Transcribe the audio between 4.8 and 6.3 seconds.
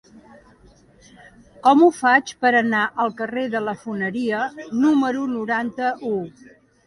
número noranta-u?